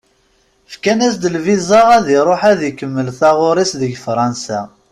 Fkan-as-d 0.73 1.23
lviza 1.35 1.81
ad 1.97 2.07
iṛuḥ 2.17 2.41
ad 2.51 2.59
ikemmel 2.69 3.07
taɣuṛi-s 3.19 3.71
deg 3.81 3.93
Fransa. 4.05 4.61